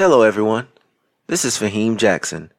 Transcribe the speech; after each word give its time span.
Hello, 0.00 0.22
everyone. 0.22 0.68
This 1.26 1.44
is 1.44 1.58
Faheem 1.58 1.98
Jackson, 1.98 2.54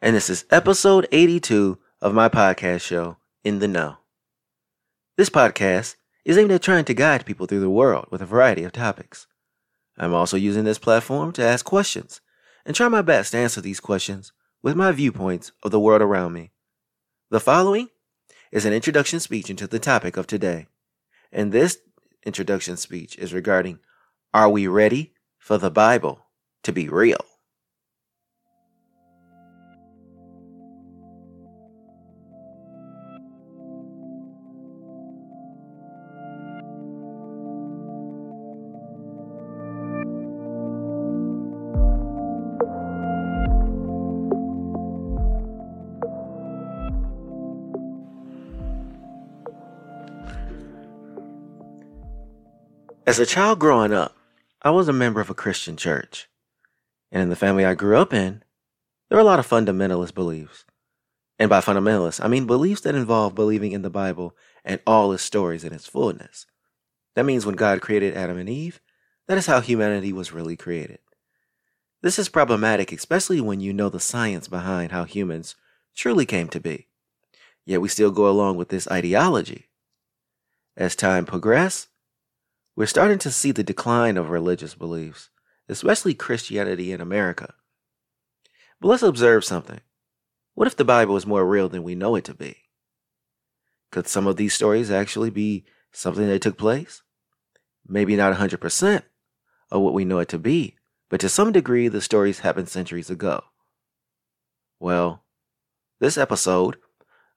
and 0.00 0.14
this 0.14 0.30
is 0.30 0.44
episode 0.48 1.08
82 1.10 1.76
of 2.00 2.14
my 2.14 2.28
podcast 2.28 2.82
show, 2.82 3.16
In 3.42 3.58
the 3.58 3.66
Know. 3.66 3.96
This 5.16 5.28
podcast 5.28 5.96
is 6.24 6.38
aimed 6.38 6.52
at 6.52 6.62
trying 6.62 6.84
to 6.84 6.94
guide 6.94 7.26
people 7.26 7.46
through 7.46 7.62
the 7.62 7.68
world 7.68 8.06
with 8.12 8.22
a 8.22 8.26
variety 8.26 8.62
of 8.62 8.70
topics. 8.70 9.26
I'm 9.98 10.14
also 10.14 10.36
using 10.36 10.62
this 10.62 10.78
platform 10.78 11.32
to 11.32 11.42
ask 11.42 11.64
questions 11.64 12.20
and 12.64 12.76
try 12.76 12.86
my 12.86 13.02
best 13.02 13.32
to 13.32 13.38
answer 13.38 13.60
these 13.60 13.80
questions 13.80 14.30
with 14.62 14.76
my 14.76 14.92
viewpoints 14.92 15.50
of 15.64 15.72
the 15.72 15.80
world 15.80 16.00
around 16.00 16.32
me. 16.32 16.52
The 17.28 17.40
following 17.40 17.88
is 18.52 18.64
an 18.64 18.72
introduction 18.72 19.18
speech 19.18 19.50
into 19.50 19.66
the 19.66 19.80
topic 19.80 20.16
of 20.16 20.28
today, 20.28 20.68
and 21.32 21.50
this 21.50 21.78
introduction 22.24 22.76
speech 22.76 23.18
is 23.18 23.34
regarding 23.34 23.80
Are 24.32 24.48
we 24.48 24.68
ready 24.68 25.14
for 25.40 25.58
the 25.58 25.72
Bible 25.72 26.23
to 26.64 26.72
be 26.72 26.88
real? 26.88 27.24
As 53.06 53.20
a 53.20 53.26
child 53.26 53.60
growing 53.60 53.92
up, 53.92 54.16
I 54.62 54.70
was 54.70 54.88
a 54.88 54.92
member 54.92 55.20
of 55.20 55.30
a 55.30 55.34
Christian 55.34 55.76
church. 55.76 56.28
And 57.14 57.22
in 57.22 57.28
the 57.28 57.36
family 57.36 57.64
I 57.64 57.74
grew 57.74 57.96
up 57.96 58.12
in, 58.12 58.42
there 59.08 59.16
were 59.16 59.22
a 59.22 59.24
lot 59.24 59.38
of 59.38 59.46
fundamentalist 59.46 60.14
beliefs. 60.14 60.64
And 61.38 61.48
by 61.48 61.60
fundamentalists, 61.60 62.22
I 62.22 62.26
mean 62.26 62.44
beliefs 62.44 62.80
that 62.80 62.96
involve 62.96 63.36
believing 63.36 63.70
in 63.70 63.82
the 63.82 63.88
Bible 63.88 64.36
and 64.64 64.80
all 64.84 65.12
its 65.12 65.22
stories 65.22 65.62
in 65.62 65.72
its 65.72 65.86
fullness. 65.86 66.46
That 67.14 67.24
means 67.24 67.46
when 67.46 67.54
God 67.54 67.80
created 67.80 68.16
Adam 68.16 68.36
and 68.36 68.48
Eve, 68.48 68.80
that 69.28 69.38
is 69.38 69.46
how 69.46 69.60
humanity 69.60 70.12
was 70.12 70.32
really 70.32 70.56
created. 70.56 70.98
This 72.02 72.18
is 72.18 72.28
problematic, 72.28 72.90
especially 72.90 73.40
when 73.40 73.60
you 73.60 73.72
know 73.72 73.88
the 73.88 74.00
science 74.00 74.48
behind 74.48 74.90
how 74.90 75.04
humans 75.04 75.54
truly 75.94 76.26
came 76.26 76.48
to 76.48 76.60
be. 76.60 76.88
Yet 77.64 77.80
we 77.80 77.88
still 77.88 78.10
go 78.10 78.28
along 78.28 78.56
with 78.56 78.70
this 78.70 78.90
ideology. 78.90 79.68
As 80.76 80.96
time 80.96 81.26
progressed, 81.26 81.88
we're 82.74 82.86
starting 82.86 83.20
to 83.20 83.30
see 83.30 83.52
the 83.52 83.62
decline 83.62 84.16
of 84.16 84.30
religious 84.30 84.74
beliefs, 84.74 85.30
especially 85.68 86.14
Christianity 86.14 86.92
in 86.92 87.00
America. 87.00 87.54
But 88.80 88.88
let's 88.88 89.02
observe 89.02 89.44
something. 89.44 89.80
What 90.54 90.66
if 90.66 90.76
the 90.76 90.84
Bible 90.84 91.16
is 91.16 91.26
more 91.26 91.46
real 91.46 91.68
than 91.68 91.82
we 91.82 91.94
know 91.94 92.16
it 92.16 92.24
to 92.24 92.34
be? 92.34 92.56
Could 93.90 94.06
some 94.06 94.26
of 94.26 94.36
these 94.36 94.54
stories 94.54 94.90
actually 94.90 95.30
be 95.30 95.64
something 95.92 96.26
that 96.26 96.42
took 96.42 96.58
place? 96.58 97.02
Maybe 97.86 98.16
not 98.16 98.36
100% 98.36 99.02
of 99.70 99.80
what 99.80 99.94
we 99.94 100.04
know 100.04 100.18
it 100.18 100.28
to 100.28 100.38
be, 100.38 100.76
but 101.08 101.20
to 101.20 101.28
some 101.28 101.52
degree, 101.52 101.88
the 101.88 102.00
stories 102.00 102.40
happened 102.40 102.68
centuries 102.68 103.10
ago. 103.10 103.44
Well, 104.80 105.24
this 106.00 106.18
episode 106.18 106.76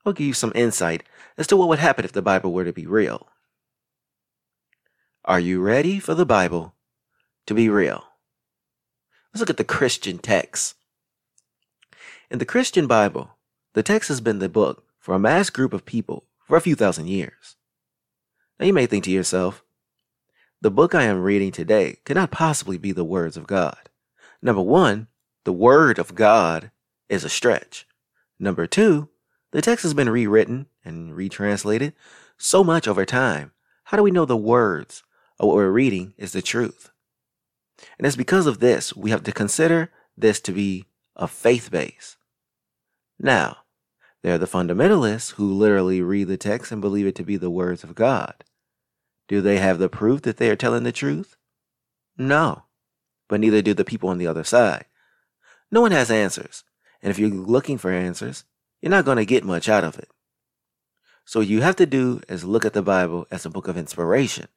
will 0.04 0.14
give 0.14 0.28
you 0.28 0.34
some 0.34 0.52
insight 0.56 1.04
as 1.38 1.48
to 1.48 1.58
what 1.58 1.68
would 1.70 1.80
happen 1.80 2.06
if 2.06 2.12
the 2.12 2.22
Bible 2.22 2.54
were 2.54 2.66
to 2.66 2.74
be 2.74 2.86
real. 2.86 3.28
Are 5.26 5.40
you 5.40 5.62
ready 5.62 6.00
for 6.00 6.16
the 6.16 6.26
Bible 6.26 6.74
to 7.46 7.54
be 7.54 7.70
real? 7.70 8.07
Let's 9.38 9.42
look 9.44 9.50
at 9.52 9.58
the 9.58 9.64
Christian 9.76 10.18
text. 10.18 10.74
In 12.32 12.40
the 12.40 12.44
Christian 12.44 12.88
Bible, 12.88 13.38
the 13.76 13.84
text 13.84 14.08
has 14.08 14.20
been 14.20 14.40
the 14.40 14.50
book 14.50 14.84
for 14.98 15.14
a 15.14 15.20
mass 15.20 15.52
group 15.52 15.74
of 15.74 15.86
people 15.86 16.26
for 16.48 16.58
a 16.58 16.62
few 16.62 16.74
thousand 16.74 17.06
years. 17.06 17.56
Now 18.60 18.66
you 18.66 18.74
may 18.74 18.88
think 18.88 19.04
to 19.04 19.12
yourself, 19.12 19.64
the 20.60 20.72
book 20.72 20.96
I 20.96 21.04
am 21.04 21.22
reading 21.22 21.52
today 21.52 21.98
cannot 22.04 22.32
possibly 22.32 22.80
be 22.80 22.92
the 22.92 23.04
words 23.04 23.38
of 23.38 23.46
God. 23.46 23.90
Number 24.42 24.64
one, 24.64 25.06
the 25.44 25.54
word 25.54 26.00
of 26.00 26.16
God 26.16 26.72
is 27.08 27.24
a 27.24 27.30
stretch. 27.30 27.86
Number 28.40 28.66
two, 28.66 29.08
the 29.52 29.62
text 29.62 29.84
has 29.84 29.94
been 29.94 30.10
rewritten 30.10 30.66
and 30.84 31.16
retranslated 31.16 31.94
so 32.40 32.64
much 32.64 32.88
over 32.88 33.06
time. 33.06 33.52
How 33.84 33.98
do 33.98 34.02
we 34.02 34.10
know 34.10 34.26
the 34.26 34.36
words 34.36 35.04
of 35.38 35.46
what 35.46 35.58
we're 35.58 35.70
reading 35.70 36.16
is 36.18 36.32
the 36.32 36.42
truth. 36.42 36.90
And 37.98 38.06
it's 38.08 38.16
because 38.16 38.48
of 38.48 38.60
this 38.60 38.96
we 38.96 39.12
have 39.12 39.24
to 39.24 39.32
consider 39.32 39.92
this 40.18 40.40
to 40.42 40.52
be 40.52 40.86
a 41.16 41.28
faith 41.28 41.72
base. 41.72 42.18
Now, 43.20 43.58
there 44.24 44.36
are 44.36 44.40
the 44.40 44.46
fundamentalists 44.46 45.34
who 45.34 45.54
literally 45.54 46.02
read 46.02 46.28
the 46.28 46.38
text 46.38 46.72
and 46.72 46.82
believe 46.82 47.08
it 47.08 47.16
to 47.16 47.24
be 47.24 47.38
the 47.38 47.50
words 47.50 47.84
of 47.84 47.96
God. 47.96 48.44
Do 49.28 49.42
they 49.42 49.58
have 49.58 49.80
the 49.80 49.90
proof 49.90 50.22
that 50.24 50.38
they 50.38 50.50
are 50.50 50.56
telling 50.56 50.84
the 50.84 50.92
truth? 50.92 51.36
No, 52.18 52.64
but 53.28 53.40
neither 53.40 53.62
do 53.62 53.74
the 53.74 53.86
people 53.86 54.10
on 54.10 54.18
the 54.18 54.28
other 54.28 54.44
side. 54.44 54.86
No 55.72 55.82
one 55.82 55.92
has 55.92 56.10
answers, 56.10 56.64
and 57.02 57.12
if 57.12 57.20
you're 57.20 57.30
looking 57.30 57.78
for 57.78 57.92
answers, 57.92 58.46
you're 58.82 58.90
not 58.90 59.06
going 59.06 59.18
to 59.18 59.26
get 59.26 59.44
much 59.44 59.68
out 59.68 59.84
of 59.84 60.00
it. 60.00 60.10
So 61.26 61.42
you 61.42 61.62
have 61.62 61.76
to 61.76 61.86
do 61.86 62.22
is 62.30 62.46
look 62.46 62.66
at 62.66 62.74
the 62.74 62.82
Bible 62.82 63.28
as 63.30 63.46
a 63.46 63.50
book 63.50 63.68
of 63.68 63.78
inspiration 63.78 64.48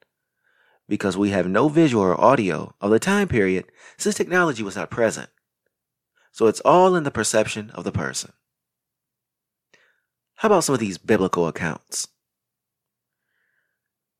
because 0.87 1.17
we 1.17 1.29
have 1.29 1.47
no 1.47 1.69
visual 1.69 2.03
or 2.03 2.19
audio 2.19 2.73
of 2.81 2.91
the 2.91 2.99
time 2.99 3.27
period 3.27 3.65
since 3.97 4.15
technology 4.15 4.63
was 4.63 4.75
not 4.75 4.89
present. 4.89 5.29
So 6.31 6.47
it's 6.47 6.61
all 6.61 6.95
in 6.95 7.03
the 7.03 7.11
perception 7.11 7.69
of 7.71 7.83
the 7.83 7.91
person. 7.91 8.33
How 10.35 10.47
about 10.47 10.63
some 10.63 10.73
of 10.73 10.79
these 10.79 10.97
biblical 10.97 11.47
accounts? 11.47 12.07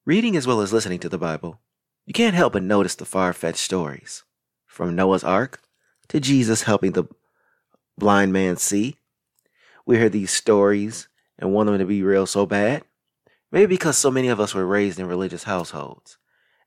Reading 0.06 0.36
as 0.36 0.46
well 0.46 0.62
as 0.62 0.74
listening 0.74 1.00
to 1.00 1.10
the 1.10 1.18
Bible, 1.18 1.60
you 2.06 2.14
can't 2.14 2.36
help 2.36 2.54
but 2.54 2.64
notice 2.64 2.96
the 2.96 3.06
far 3.06 3.34
fetched 3.34 3.60
stories. 3.60 4.24
From 4.66 4.96
Noah's 4.96 5.24
Ark 5.24 5.62
to 6.10 6.20
Jesus 6.20 6.64
helping 6.64 6.92
the 6.92 7.06
blind 7.98 8.34
man 8.34 8.58
see. 8.58 8.98
We 9.86 9.98
hear 9.98 10.10
these 10.10 10.32
stories 10.32 11.08
and 11.38 11.54
want 11.54 11.68
them 11.68 11.80
to 11.80 11.86
be 11.86 12.04
real 12.04 12.26
so 12.26 12.46
bad. 12.46 12.84
Maybe 13.52 13.68
because 13.68 13.98
so 13.98 14.12
many 14.12 14.28
of 14.28 14.40
us 14.40 14.54
were 14.54 14.66
raised 14.66 15.00
in 15.00 15.08
religious 15.08 15.44
households. 15.44 16.18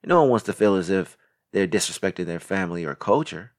No 0.06 0.20
one 0.20 0.31
wants 0.31 0.44
to 0.47 0.53
feel 0.53 0.75
as 0.76 0.91
if 0.91 1.16
they're 1.53 1.66
disrespecting 1.66 2.26
their 2.26 2.41
family 2.41 2.84
or 2.84 2.94
culture. 2.94 3.53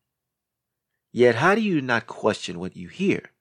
Yet, 1.11 1.35
how 1.35 1.55
do 1.55 1.61
you 1.61 1.81
not 1.81 2.07
question 2.07 2.59
what 2.59 2.75
you 2.75 2.87
hear? 2.87 3.31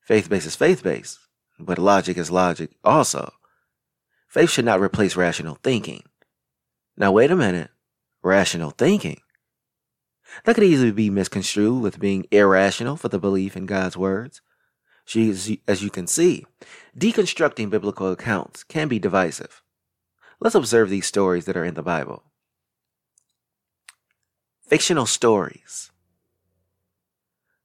Faith 0.00 0.28
based 0.28 0.46
is 0.46 0.54
faith 0.54 0.82
based, 0.82 1.18
but 1.58 1.78
logic 1.78 2.16
is 2.16 2.30
logic 2.30 2.70
also. 2.84 3.32
Faith 4.28 4.50
should 4.50 4.64
not 4.64 4.80
replace 4.80 5.16
rational 5.16 5.58
thinking. 5.62 6.02
Now, 6.96 7.12
wait 7.12 7.30
a 7.30 7.36
minute. 7.36 7.70
Rational 8.22 8.70
thinking? 8.70 9.20
That 10.44 10.54
could 10.54 10.64
easily 10.64 10.92
be 10.92 11.08
misconstrued 11.08 11.82
with 11.82 11.98
being 12.00 12.26
irrational 12.30 12.96
for 12.96 13.08
the 13.08 13.18
belief 13.18 13.56
in 13.56 13.66
God's 13.66 13.96
words. 13.96 14.42
As 15.14 15.82
you 15.82 15.90
can 15.90 16.06
see, 16.06 16.44
deconstructing 16.98 17.70
biblical 17.70 18.10
accounts 18.10 18.64
can 18.64 18.88
be 18.88 18.98
divisive. 18.98 19.62
Let's 20.40 20.54
observe 20.54 20.90
these 20.90 21.06
stories 21.06 21.46
that 21.46 21.56
are 21.56 21.64
in 21.64 21.74
the 21.74 21.82
Bible. 21.82 22.24
Fictional 24.66 25.06
stories. 25.06 25.90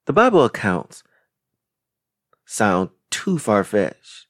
The 0.06 0.14
Bible 0.14 0.46
accounts 0.46 1.04
sound 2.46 2.90
too 3.10 3.38
far 3.38 3.64
fetched, 3.64 4.28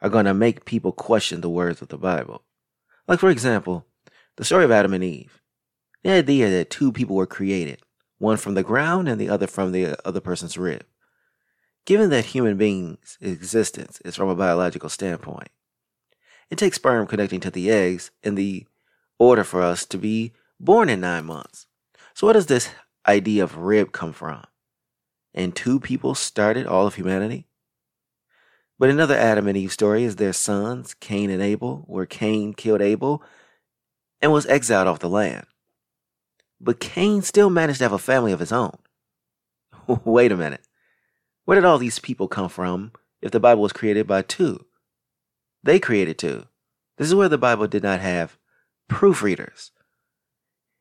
are 0.00 0.10
going 0.10 0.24
to 0.24 0.34
make 0.34 0.64
people 0.64 0.92
question 0.92 1.40
the 1.40 1.50
words 1.50 1.80
of 1.80 1.88
the 1.88 1.98
Bible. 1.98 2.42
Like, 3.06 3.20
for 3.20 3.30
example, 3.30 3.86
the 4.36 4.44
story 4.44 4.64
of 4.64 4.70
Adam 4.70 4.92
and 4.92 5.04
Eve. 5.04 5.40
The 6.02 6.10
idea 6.10 6.50
that 6.50 6.70
two 6.70 6.90
people 6.92 7.16
were 7.16 7.26
created, 7.26 7.80
one 8.18 8.36
from 8.36 8.54
the 8.54 8.62
ground 8.62 9.08
and 9.08 9.20
the 9.20 9.28
other 9.28 9.46
from 9.46 9.72
the 9.72 9.96
other 10.06 10.20
person's 10.20 10.58
rib. 10.58 10.84
Given 11.84 12.10
that 12.10 12.26
human 12.26 12.56
beings' 12.56 13.18
existence 13.20 14.00
is 14.04 14.16
from 14.16 14.28
a 14.28 14.36
biological 14.36 14.88
standpoint, 14.88 15.48
it 16.52 16.58
takes 16.58 16.76
sperm 16.76 17.06
connecting 17.06 17.40
to 17.40 17.50
the 17.50 17.70
eggs 17.70 18.10
in 18.22 18.34
the 18.34 18.66
order 19.18 19.42
for 19.42 19.62
us 19.62 19.86
to 19.86 19.96
be 19.96 20.34
born 20.60 20.90
in 20.90 21.00
nine 21.00 21.24
months. 21.24 21.66
So, 22.12 22.26
where 22.26 22.34
does 22.34 22.44
this 22.44 22.68
idea 23.08 23.42
of 23.42 23.56
rib 23.56 23.92
come 23.92 24.12
from? 24.12 24.44
And 25.32 25.56
two 25.56 25.80
people 25.80 26.14
started 26.14 26.66
all 26.66 26.86
of 26.86 26.96
humanity? 26.96 27.46
But 28.78 28.90
another 28.90 29.16
Adam 29.16 29.48
and 29.48 29.56
Eve 29.56 29.72
story 29.72 30.04
is 30.04 30.16
their 30.16 30.34
sons, 30.34 30.92
Cain 30.92 31.30
and 31.30 31.42
Abel, 31.42 31.84
where 31.86 32.04
Cain 32.04 32.52
killed 32.52 32.82
Abel 32.82 33.22
and 34.20 34.30
was 34.30 34.44
exiled 34.44 34.88
off 34.88 34.98
the 34.98 35.08
land. 35.08 35.46
But 36.60 36.80
Cain 36.80 37.22
still 37.22 37.48
managed 37.48 37.78
to 37.78 37.84
have 37.86 37.92
a 37.94 37.98
family 37.98 38.30
of 38.32 38.40
his 38.40 38.52
own. 38.52 38.76
Wait 40.04 40.30
a 40.30 40.36
minute. 40.36 40.68
Where 41.46 41.54
did 41.54 41.64
all 41.64 41.78
these 41.78 41.98
people 41.98 42.28
come 42.28 42.50
from 42.50 42.92
if 43.22 43.30
the 43.30 43.40
Bible 43.40 43.62
was 43.62 43.72
created 43.72 44.06
by 44.06 44.20
two? 44.20 44.66
They 45.62 45.78
created 45.78 46.18
too. 46.18 46.46
This 46.98 47.08
is 47.08 47.14
where 47.14 47.28
the 47.28 47.38
Bible 47.38 47.66
did 47.66 47.82
not 47.82 48.00
have 48.00 48.38
proofreaders. 48.90 49.70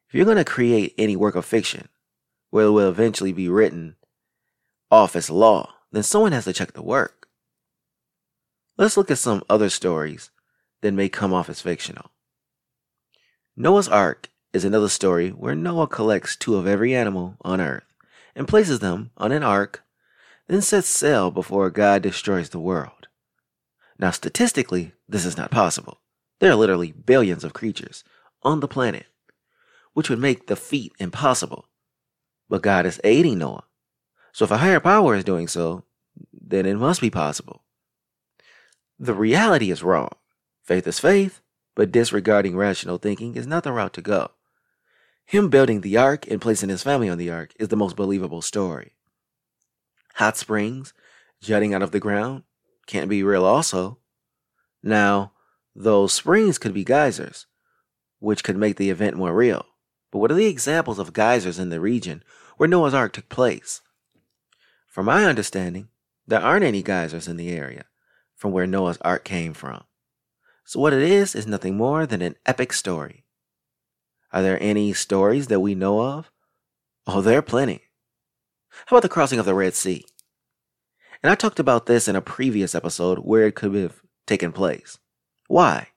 If 0.08 0.16
you're 0.16 0.26
going 0.26 0.38
to 0.38 0.46
create 0.46 0.94
any 0.98 1.16
work 1.16 1.36
of 1.36 1.46
fiction, 1.46 1.88
where 2.50 2.66
it 2.66 2.72
will 2.72 2.90
eventually 2.90 3.32
be 3.32 3.48
written 3.48 3.96
off 4.90 5.16
as 5.16 5.30
law, 5.30 5.74
then 5.92 6.04
someone 6.04 6.34
has 6.34 6.46
to 6.46 6.54
check 6.54 6.74
the 6.74 6.82
work. 6.82 7.28
Let's 8.78 8.98
look 8.98 9.10
at 9.10 9.18
some 9.18 9.44
other 9.50 9.70
stories 9.70 10.32
that 10.82 10.94
may 10.94 11.08
come 11.10 11.34
off 11.34 11.50
as 11.50 11.62
fictional. 11.62 12.12
Noah's 13.56 13.88
Ark 13.88 14.30
is 14.54 14.66
another 14.66 14.90
story 14.90 15.30
where 15.30 15.56
Noah 15.56 15.88
collects 15.88 16.36
two 16.36 16.56
of 16.56 16.68
every 16.68 16.96
animal 16.96 17.38
on 17.42 17.62
earth 17.62 17.84
and 18.36 18.48
places 18.48 18.80
them 18.80 19.12
on 19.18 19.32
an 19.32 19.44
ark, 19.44 19.84
then 20.48 20.62
sets 20.62 20.88
sail 20.88 21.32
before 21.32 21.70
God 21.70 22.02
destroys 22.02 22.50
the 22.50 22.60
world. 22.60 23.01
Now, 24.02 24.10
statistically, 24.10 24.94
this 25.08 25.26
is 25.26 25.38
not 25.38 25.52
possible. 25.52 26.00
There 26.40 26.52
are 26.52 26.56
literally 26.56 26.92
billions 26.92 27.44
of 27.44 27.54
creatures 27.54 28.04
on 28.42 28.60
the 28.60 28.68
planet, 28.68 29.06
which 29.94 30.10
would 30.10 30.18
make 30.18 30.48
the 30.48 30.56
feat 30.56 30.92
impossible. 30.98 31.68
But 32.50 32.64
God 32.64 32.88
is 32.88 33.00
aiding 33.04 33.38
Noah. 33.38 33.66
So 34.34 34.46
if 34.46 34.52
a 34.52 34.58
higher 34.58 34.80
power 34.80 35.14
is 35.14 35.24
doing 35.24 35.48
so, 35.48 35.84
then 36.34 36.66
it 36.66 36.78
must 36.78 37.00
be 37.00 37.12
possible. 37.12 37.62
The 38.98 39.14
reality 39.14 39.70
is 39.70 39.84
wrong. 39.84 40.10
Faith 40.64 40.88
is 40.88 41.00
faith, 41.00 41.42
but 41.76 41.92
disregarding 41.92 42.58
rational 42.58 42.98
thinking 42.98 43.36
is 43.36 43.46
not 43.46 43.64
the 43.64 43.72
route 43.72 43.94
to 43.94 44.02
go. 44.02 44.32
Him 45.26 45.50
building 45.50 45.82
the 45.82 45.98
ark 45.98 46.26
and 46.28 46.42
placing 46.42 46.70
his 46.70 46.82
family 46.82 47.08
on 47.08 47.20
the 47.20 47.30
ark 47.30 47.54
is 47.60 47.68
the 47.68 47.78
most 47.78 47.96
believable 47.96 48.42
story. 48.42 48.94
Hot 50.16 50.38
springs 50.38 50.94
jutting 51.40 51.74
out 51.74 51.84
of 51.84 51.92
the 51.92 52.00
ground 52.00 52.44
can't 52.88 53.10
be 53.10 53.24
real, 53.24 53.46
also. 53.46 54.00
Now, 54.84 55.34
those 55.76 56.14
springs 56.14 56.58
could 56.58 56.74
be 56.74 56.84
geysers, 56.84 57.46
which 58.20 58.44
could 58.44 58.58
make 58.58 58.78
the 58.78 58.90
event 58.90 59.16
more 59.16 59.34
real. 59.34 59.66
But 60.12 60.20
what 60.20 60.32
are 60.32 60.36
the 60.36 60.48
examples 60.48 61.00
of 61.00 61.14
geysers 61.14 61.60
in 61.60 61.70
the 61.70 61.80
region 61.80 62.24
where 62.58 62.68
Noah's 62.68 62.94
Ark 62.94 63.14
took 63.14 63.30
place? 63.30 63.82
From 64.88 65.06
my 65.06 65.26
understanding, 65.26 65.88
there 66.28 66.42
aren't 66.42 66.66
any 66.66 66.84
geysers 66.84 67.28
in 67.28 67.38
the 67.38 67.50
area 67.50 67.86
from 68.36 68.52
where 68.52 68.68
Noah's 68.68 68.98
Ark 69.02 69.24
came 69.24 69.54
from. 69.54 69.84
So, 70.66 70.80
what 70.80 70.94
it 70.94 71.02
is 71.02 71.36
is 71.36 71.48
nothing 71.48 71.78
more 71.78 72.06
than 72.06 72.22
an 72.22 72.36
epic 72.46 72.74
story. 72.74 73.26
Are 74.34 74.42
there 74.42 74.62
any 74.62 74.94
stories 74.94 75.48
that 75.48 75.60
we 75.60 75.76
know 75.76 76.02
of? 76.02 76.32
Oh, 77.08 77.22
there 77.22 77.40
are 77.40 77.44
plenty. 77.44 77.84
How 78.86 78.98
about 78.98 79.04
the 79.04 79.10
crossing 79.10 79.40
of 79.40 79.46
the 79.46 79.54
Red 79.54 79.74
Sea? 79.74 80.06
And 81.24 81.32
I 81.32 81.36
talked 81.36 81.60
about 81.60 81.86
this 81.86 82.08
in 82.08 82.16
a 82.16 82.22
previous 82.22 82.74
episode 82.74 83.20
where 83.20 83.46
it 83.46 83.56
could 83.56 83.76
have 83.76 84.02
taken 84.26 84.52
place. 84.52 84.98
Why? 85.48 85.90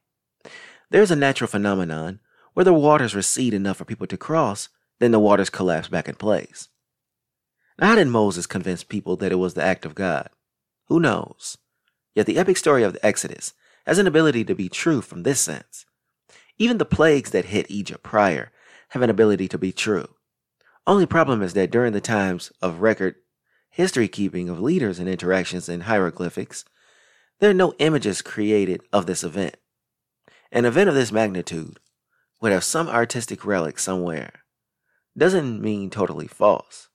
There's 0.91 1.11
a 1.11 1.17
natural 1.17 1.49
phenomenon 1.49 2.21
where 2.53 2.65
the 2.65 2.75
waters 2.75 3.15
recede 3.15 3.55
enough 3.55 3.79
for 3.79 3.85
people 3.85 4.07
to 4.07 4.17
cross, 4.17 4.69
then 5.01 5.11
the 5.11 5.19
waters 5.19 5.51
collapse 5.51 5.89
back 5.89 6.09
in 6.09 6.15
place. 6.15 6.69
Now, 7.79 7.89
how 7.89 7.95
did 7.97 8.09
Moses 8.09 8.47
convince 8.47 8.85
people 8.85 9.17
that 9.17 9.33
it 9.33 9.37
was 9.37 9.55
the 9.55 9.65
act 9.65 9.85
of 9.85 9.95
God? 9.95 10.29
Who 10.87 11.01
knows? 11.01 11.59
Yet 12.15 12.27
the 12.27 12.39
epic 12.39 12.57
story 12.57 12.83
of 12.85 12.93
the 12.93 13.05
Exodus 13.05 13.55
has 13.87 13.99
an 13.99 14.07
ability 14.07 14.45
to 14.45 14.55
be 14.55 14.69
true 14.69 15.01
from 15.01 15.23
this 15.23 15.41
sense. 15.41 15.85
Even 16.59 16.79
the 16.79 16.85
plagues 16.85 17.31
that 17.31 17.47
hit 17.47 17.71
Egypt 17.71 18.03
prior 18.03 18.53
have 18.91 19.03
an 19.03 19.11
ability 19.11 19.49
to 19.49 19.59
be 19.59 19.73
true. 19.73 20.09
Only 20.87 21.07
problem 21.07 21.43
is 21.43 21.55
that 21.55 21.71
during 21.71 21.93
the 21.93 22.01
times 22.01 22.53
of 22.63 22.81
record 22.81 23.17
history 23.75 24.07
keeping 24.07 24.49
of 24.49 24.61
leaders 24.61 25.01
and 25.01 25.09
interactions 25.09 25.69
in 25.69 25.81
hieroglyphics, 25.81 26.65
there 27.41 27.51
are 27.51 27.55
no 27.55 27.75
images 27.81 28.23
created 28.23 28.81
of 28.93 29.07
this 29.07 29.25
event. 29.25 29.57
An 30.53 30.65
event 30.65 30.89
of 30.89 30.95
this 30.95 31.11
magnitude 31.11 31.81
would 32.41 32.53
have 32.53 32.63
some 32.63 32.89
artistic 32.89 33.45
relic 33.45 33.81
somewhere. 33.81 34.45
Doesn't 35.19 35.61
mean 35.61 35.91
totally 35.91 36.29
false. 36.29 36.89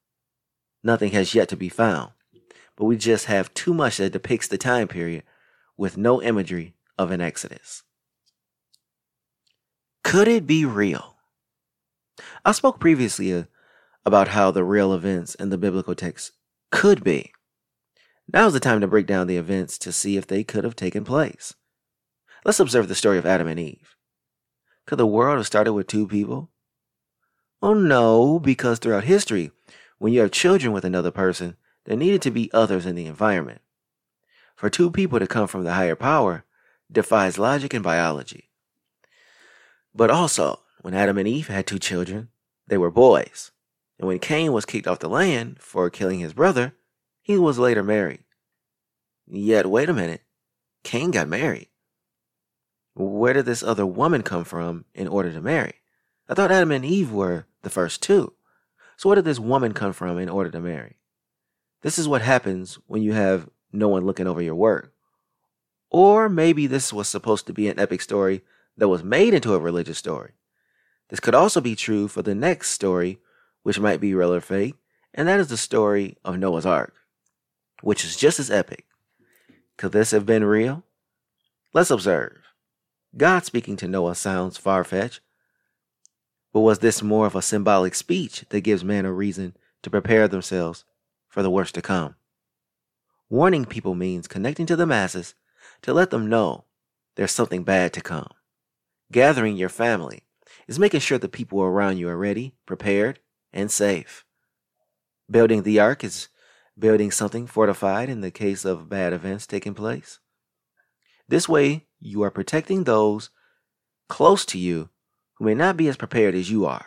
Nothing 0.81 1.11
has 1.11 1.35
yet 1.35 1.49
to 1.49 1.57
be 1.57 1.67
found, 1.67 2.11
but 2.77 2.85
we 2.85 2.95
just 2.95 3.25
have 3.25 3.53
too 3.53 3.73
much 3.73 3.97
that 3.97 4.13
depicts 4.13 4.47
the 4.47 4.57
time 4.57 4.87
period 4.87 5.23
with 5.75 5.97
no 5.97 6.21
imagery 6.21 6.75
of 6.97 7.11
an 7.11 7.19
Exodus. 7.19 7.83
Could 10.05 10.29
it 10.29 10.47
be 10.47 10.63
real? 10.63 11.17
I 12.45 12.53
spoke 12.53 12.79
previously 12.79 13.33
uh, 13.33 13.43
about 14.05 14.29
how 14.29 14.49
the 14.49 14.63
real 14.63 14.93
events 14.93 15.35
in 15.35 15.49
the 15.49 15.57
biblical 15.57 15.93
text 15.93 16.31
could 16.71 17.03
be. 17.03 17.33
Now's 18.31 18.53
the 18.53 18.59
time 18.59 18.81
to 18.81 18.87
break 18.87 19.07
down 19.07 19.27
the 19.27 19.37
events 19.37 19.77
to 19.79 19.91
see 19.91 20.17
if 20.17 20.27
they 20.27 20.43
could 20.43 20.63
have 20.63 20.75
taken 20.75 21.03
place. 21.03 21.55
Let's 22.45 22.59
observe 22.59 22.87
the 22.87 22.95
story 22.95 23.17
of 23.17 23.25
Adam 23.25 23.47
and 23.47 23.59
Eve. 23.59 23.95
Could 24.85 24.99
the 24.99 25.07
world 25.07 25.37
have 25.37 25.47
started 25.47 25.73
with 25.73 25.87
two 25.87 26.07
people? 26.07 26.49
Oh 27.61 27.73
no, 27.73 28.39
because 28.39 28.79
throughout 28.79 29.03
history, 29.03 29.51
when 29.97 30.13
you 30.13 30.21
have 30.21 30.31
children 30.31 30.71
with 30.71 30.85
another 30.85 31.11
person, 31.11 31.57
there 31.85 31.97
needed 31.97 32.21
to 32.21 32.31
be 32.31 32.51
others 32.53 32.85
in 32.85 32.95
the 32.95 33.05
environment. 33.05 33.61
For 34.55 34.69
two 34.69 34.91
people 34.91 35.19
to 35.19 35.27
come 35.27 35.47
from 35.47 35.63
the 35.63 35.73
higher 35.73 35.95
power 35.95 36.45
defies 36.91 37.37
logic 37.37 37.73
and 37.73 37.83
biology. 37.83 38.49
But 39.93 40.09
also, 40.09 40.61
when 40.81 40.93
Adam 40.93 41.17
and 41.17 41.27
Eve 41.27 41.47
had 41.47 41.67
two 41.67 41.79
children, 41.79 42.29
they 42.67 42.77
were 42.77 42.91
boys. 42.91 43.51
And 43.99 44.07
when 44.07 44.19
Cain 44.19 44.53
was 44.53 44.65
kicked 44.65 44.87
off 44.87 44.99
the 44.99 45.09
land 45.09 45.57
for 45.59 45.89
killing 45.89 46.19
his 46.19 46.33
brother, 46.33 46.73
he 47.21 47.37
was 47.37 47.59
later 47.59 47.83
married. 47.83 48.23
Yet, 49.27 49.69
wait 49.69 49.89
a 49.89 49.93
minute, 49.93 50.21
Cain 50.83 51.11
got 51.11 51.27
married. 51.27 51.67
Where 52.95 53.33
did 53.33 53.45
this 53.45 53.61
other 53.61 53.85
woman 53.85 54.23
come 54.23 54.45
from 54.45 54.85
in 54.95 55.07
order 55.07 55.31
to 55.31 55.41
marry? 55.41 55.75
I 56.27 56.33
thought 56.33 56.51
Adam 56.51 56.71
and 56.71 56.85
Eve 56.85 57.11
were 57.11 57.45
the 57.61 57.69
first 57.69 58.01
two. 58.01 58.33
So, 58.97 59.09
where 59.09 59.15
did 59.15 59.25
this 59.25 59.39
woman 59.39 59.73
come 59.73 59.93
from 59.93 60.17
in 60.17 60.29
order 60.29 60.49
to 60.49 60.59
marry? 60.59 60.97
This 61.81 61.99
is 61.99 62.07
what 62.07 62.21
happens 62.21 62.79
when 62.87 63.01
you 63.01 63.13
have 63.13 63.49
no 63.71 63.87
one 63.87 64.05
looking 64.05 64.27
over 64.27 64.41
your 64.41 64.55
work. 64.55 64.93
Or 65.89 66.29
maybe 66.29 66.67
this 66.67 66.91
was 66.91 67.07
supposed 67.07 67.47
to 67.47 67.53
be 67.53 67.67
an 67.67 67.79
epic 67.79 68.01
story 68.01 68.41
that 68.77 68.89
was 68.89 69.03
made 69.03 69.33
into 69.33 69.53
a 69.53 69.59
religious 69.59 69.97
story. 69.97 70.33
This 71.09 71.19
could 71.19 71.35
also 71.35 71.61
be 71.61 71.75
true 71.75 72.07
for 72.07 72.21
the 72.21 72.35
next 72.35 72.71
story, 72.71 73.19
which 73.69 73.79
might 73.79 74.01
be 74.01 74.15
real 74.15 74.33
or 74.33 74.41
fake, 74.41 74.73
and 75.13 75.27
that 75.27 75.39
is 75.39 75.49
the 75.49 75.55
story 75.55 76.17
of 76.25 76.39
Noah's 76.39 76.65
Ark, 76.65 76.95
which 77.83 78.03
is 78.03 78.17
just 78.17 78.39
as 78.39 78.49
epic. 78.49 78.87
Could 79.77 79.91
this 79.91 80.09
have 80.09 80.25
been 80.25 80.43
real? 80.43 80.81
Let's 81.71 81.91
observe. 81.91 82.39
God 83.15 83.45
speaking 83.45 83.77
to 83.77 83.87
Noah 83.87 84.15
sounds 84.15 84.57
far 84.57 84.83
fetched, 84.83 85.21
but 86.51 86.61
was 86.61 86.79
this 86.79 87.03
more 87.03 87.27
of 87.27 87.35
a 87.35 87.43
symbolic 87.43 87.93
speech 87.93 88.43
that 88.49 88.61
gives 88.61 88.83
men 88.83 89.05
a 89.05 89.13
reason 89.13 89.55
to 89.83 89.91
prepare 89.91 90.27
themselves 90.27 90.83
for 91.27 91.43
the 91.43 91.51
worst 91.51 91.75
to 91.75 91.81
come? 91.83 92.15
Warning 93.29 93.65
people 93.65 93.93
means 93.93 94.27
connecting 94.27 94.65
to 94.65 94.75
the 94.75 94.87
masses 94.87 95.35
to 95.83 95.93
let 95.93 96.09
them 96.09 96.27
know 96.27 96.63
there's 97.17 97.31
something 97.31 97.63
bad 97.63 97.93
to 97.93 98.01
come. 98.01 98.31
Gathering 99.11 99.57
your 99.57 99.69
family 99.69 100.23
is 100.67 100.79
making 100.79 101.01
sure 101.01 101.19
the 101.19 101.29
people 101.29 101.61
around 101.61 101.97
you 101.97 102.09
are 102.09 102.17
ready, 102.17 102.55
prepared, 102.65 103.19
and 103.53 103.71
safe. 103.71 104.25
Building 105.29 105.63
the 105.63 105.79
ark 105.79 106.03
is 106.03 106.29
building 106.77 107.11
something 107.11 107.45
fortified 107.45 108.09
in 108.09 108.21
the 108.21 108.31
case 108.31 108.65
of 108.65 108.89
bad 108.89 109.13
events 109.13 109.45
taking 109.45 109.73
place. 109.73 110.19
This 111.27 111.47
way, 111.47 111.87
you 111.99 112.23
are 112.23 112.31
protecting 112.31 112.83
those 112.83 113.29
close 114.07 114.45
to 114.45 114.57
you 114.57 114.89
who 115.35 115.45
may 115.45 115.53
not 115.53 115.77
be 115.77 115.87
as 115.87 115.97
prepared 115.97 116.35
as 116.35 116.49
you 116.49 116.65
are. 116.65 116.85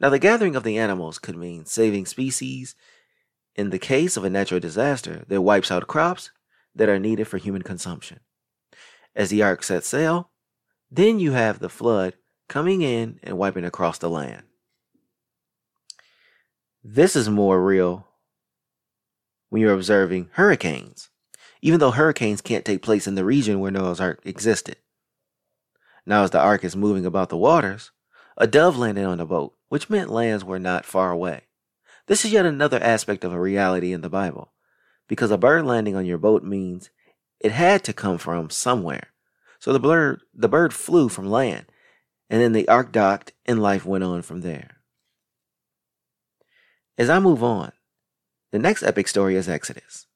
Now, 0.00 0.10
the 0.10 0.18
gathering 0.18 0.56
of 0.56 0.64
the 0.64 0.78
animals 0.78 1.18
could 1.18 1.36
mean 1.36 1.66
saving 1.66 2.06
species 2.06 2.74
in 3.54 3.70
the 3.70 3.78
case 3.78 4.16
of 4.16 4.24
a 4.24 4.30
natural 4.30 4.60
disaster 4.60 5.24
that 5.28 5.42
wipes 5.42 5.70
out 5.70 5.86
crops 5.86 6.30
that 6.74 6.88
are 6.88 6.98
needed 6.98 7.28
for 7.28 7.38
human 7.38 7.62
consumption. 7.62 8.20
As 9.14 9.30
the 9.30 9.42
ark 9.42 9.62
sets 9.62 9.86
sail, 9.86 10.30
then 10.90 11.20
you 11.20 11.32
have 11.32 11.60
the 11.60 11.68
flood 11.68 12.14
coming 12.48 12.82
in 12.82 13.20
and 13.22 13.38
wiping 13.38 13.64
across 13.64 13.98
the 13.98 14.10
land. 14.10 14.42
This 16.86 17.16
is 17.16 17.30
more 17.30 17.64
real 17.64 18.06
when 19.48 19.62
you're 19.62 19.72
observing 19.72 20.28
hurricanes, 20.32 21.08
even 21.62 21.80
though 21.80 21.92
hurricanes 21.92 22.42
can't 22.42 22.62
take 22.62 22.82
place 22.82 23.06
in 23.06 23.14
the 23.14 23.24
region 23.24 23.58
where 23.58 23.70
Noah's 23.70 24.02
Ark 24.02 24.20
existed. 24.26 24.76
Now, 26.04 26.24
as 26.24 26.30
the 26.30 26.40
ark 26.40 26.62
is 26.62 26.76
moving 26.76 27.06
about 27.06 27.30
the 27.30 27.38
waters, 27.38 27.90
a 28.36 28.46
dove 28.46 28.76
landed 28.76 29.06
on 29.06 29.16
the 29.16 29.24
boat, 29.24 29.54
which 29.70 29.88
meant 29.88 30.10
lands 30.10 30.44
were 30.44 30.58
not 30.58 30.84
far 30.84 31.10
away. 31.10 31.44
This 32.06 32.26
is 32.26 32.32
yet 32.32 32.44
another 32.44 32.82
aspect 32.82 33.24
of 33.24 33.32
a 33.32 33.40
reality 33.40 33.90
in 33.94 34.02
the 34.02 34.10
Bible 34.10 34.52
because 35.08 35.30
a 35.30 35.38
bird 35.38 35.64
landing 35.64 35.96
on 35.96 36.04
your 36.04 36.18
boat 36.18 36.44
means 36.44 36.90
it 37.40 37.52
had 37.52 37.82
to 37.84 37.94
come 37.94 38.18
from 38.18 38.50
somewhere. 38.50 39.08
So 39.58 39.72
the 39.72 39.80
bird, 39.80 40.20
the 40.34 40.50
bird 40.50 40.74
flew 40.74 41.08
from 41.08 41.30
land, 41.30 41.64
and 42.28 42.42
then 42.42 42.52
the 42.52 42.68
ark 42.68 42.92
docked, 42.92 43.32
and 43.46 43.62
life 43.62 43.86
went 43.86 44.04
on 44.04 44.20
from 44.20 44.42
there. 44.42 44.82
As 46.96 47.10
I 47.10 47.18
move 47.18 47.42
on, 47.42 47.72
the 48.52 48.58
next 48.60 48.84
epic 48.84 49.08
story 49.08 49.34
is 49.34 49.48
Exodus. 49.48 50.06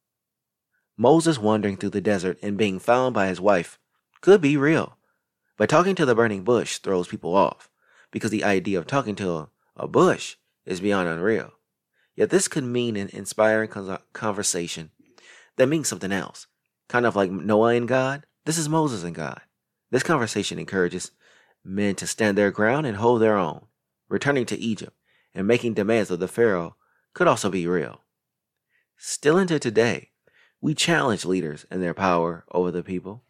Moses 0.96 1.38
wandering 1.38 1.76
through 1.76 1.90
the 1.90 2.00
desert 2.00 2.38
and 2.40 2.56
being 2.56 2.78
found 2.78 3.14
by 3.14 3.26
his 3.26 3.40
wife 3.40 3.80
could 4.20 4.40
be 4.40 4.56
real, 4.56 4.96
but 5.56 5.68
talking 5.68 5.96
to 5.96 6.06
the 6.06 6.14
burning 6.14 6.44
bush 6.44 6.78
throws 6.78 7.08
people 7.08 7.34
off 7.34 7.68
because 8.12 8.30
the 8.30 8.44
idea 8.44 8.78
of 8.78 8.86
talking 8.86 9.16
to 9.16 9.48
a, 9.76 9.88
bush 9.88 10.36
is 10.64 10.80
beyond 10.80 11.08
unreal. 11.08 11.50
Yet 12.14 12.30
this 12.30 12.46
could 12.46 12.64
mean 12.64 12.96
an 12.96 13.10
inspiring 13.12 13.70
conversation 14.12 14.90
that 15.56 15.68
means 15.68 15.88
something 15.88 16.12
else. 16.12 16.46
Kind 16.88 17.06
of 17.06 17.16
like 17.16 17.30
Noah 17.30 17.74
and 17.74 17.88
God. 17.88 18.24
This 18.44 18.56
is 18.56 18.68
Moses 18.68 19.02
and 19.02 19.14
God. 19.14 19.40
This 19.90 20.04
conversation 20.04 20.58
encourages 20.58 21.10
men 21.64 21.96
to 21.96 22.06
stand 22.06 22.38
their 22.38 22.52
ground 22.52 22.86
and 22.86 22.96
hold 22.96 23.20
their 23.20 23.36
own. 23.36 23.66
Returning 24.08 24.46
to 24.46 24.58
Egypt 24.58 24.94
and 25.38 25.46
making 25.46 25.72
demands 25.72 26.10
of 26.10 26.18
the 26.18 26.26
Pharaoh 26.26 26.74
could 27.14 27.28
also 27.28 27.48
be 27.48 27.64
real. 27.64 28.00
Still 28.96 29.38
into 29.38 29.60
today, 29.60 30.10
we 30.60 30.74
challenge 30.74 31.24
leaders 31.24 31.64
and 31.70 31.80
their 31.80 31.94
power 31.94 32.44
over 32.50 32.72
the 32.72 32.82
people. 32.82 33.22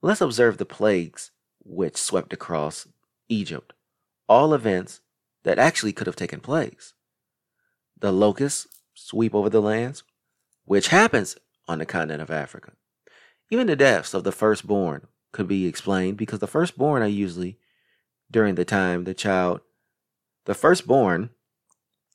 Let's 0.00 0.22
observe 0.22 0.56
the 0.56 0.64
plagues 0.64 1.32
which 1.62 1.98
swept 1.98 2.32
across 2.32 2.88
Egypt, 3.28 3.74
all 4.26 4.54
events 4.54 5.02
that 5.42 5.58
actually 5.58 5.92
could 5.92 6.06
have 6.06 6.16
taken 6.16 6.40
place. 6.40 6.94
The 7.98 8.10
locusts 8.10 8.66
sweep 8.94 9.34
over 9.34 9.50
the 9.50 9.60
lands, 9.60 10.02
which 10.64 10.88
happens 10.88 11.36
on 11.68 11.78
the 11.78 11.84
continent 11.84 12.22
of 12.22 12.30
Africa. 12.30 12.72
Even 13.50 13.66
the 13.66 13.76
deaths 13.76 14.14
of 14.14 14.24
the 14.24 14.32
firstborn 14.32 15.08
could 15.32 15.46
be 15.46 15.66
explained 15.66 16.16
because 16.16 16.38
the 16.38 16.46
firstborn 16.46 17.02
are 17.02 17.06
usually 17.06 17.58
during 18.30 18.54
the 18.54 18.64
time 18.64 19.04
the 19.04 19.12
child, 19.12 19.60
the 20.46 20.54
firstborn 20.54 21.30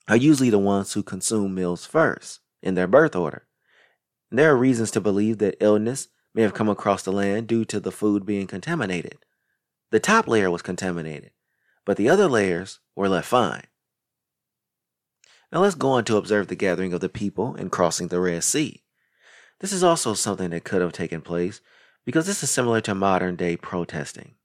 are 0.08 0.18
usually 0.18 0.50
the 0.50 0.60
ones 0.60 0.94
who 0.94 1.04
consume 1.04 1.54
meals 1.54 1.86
first 1.86 2.40
in 2.62 2.76
their 2.76 2.88
birth 2.88 3.16
order. 3.16 3.46
There 4.32 4.52
are 4.52 4.58
reasons 4.58 4.90
to 4.92 5.02
believe 5.02 5.38
that 5.40 5.58
illness 5.60 6.08
may 6.34 6.42
have 6.42 6.54
come 6.54 6.70
across 6.70 7.04
the 7.04 7.12
land 7.12 7.48
due 7.48 7.66
to 7.66 7.80
the 7.80 7.92
food 7.92 8.26
being 8.26 8.48
contaminated. 8.48 9.18
The 9.92 10.00
top 10.00 10.28
layer 10.28 10.50
was 10.50 10.62
contaminated, 10.62 11.32
but 11.86 11.98
the 11.98 12.08
other 12.10 12.28
layers 12.28 12.80
were 12.96 13.10
left 13.10 13.28
fine. 13.28 13.66
Now 15.52 15.60
let's 15.60 15.76
go 15.76 15.90
on 15.90 16.06
to 16.06 16.16
observe 16.16 16.48
the 16.48 16.56
gathering 16.56 16.94
of 16.94 17.02
the 17.02 17.10
people 17.10 17.56
and 17.56 17.70
crossing 17.70 18.08
the 18.08 18.22
Red 18.22 18.46
Sea. 18.46 18.84
This 19.60 19.74
is 19.74 19.84
also 19.84 20.14
something 20.14 20.52
that 20.52 20.64
could 20.64 20.82
have 20.82 20.94
taken 20.94 21.22
place 21.22 21.60
because 22.06 22.26
this 22.26 22.42
is 22.42 22.50
similar 22.50 22.80
to 22.82 22.96
modern 22.96 23.36
day 23.36 23.58
protesting. 23.58 24.36